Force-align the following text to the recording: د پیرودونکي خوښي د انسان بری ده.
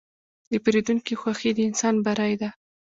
د 0.51 0.53
پیرودونکي 0.63 1.13
خوښي 1.21 1.51
د 1.55 1.59
انسان 1.69 1.95
بری 2.05 2.33
ده. 2.41 2.49